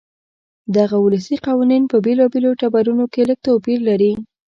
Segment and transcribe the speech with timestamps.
[0.77, 4.11] دغه ولسي قوانین په بېلابېلو ټبرونو کې لږ توپیر لري.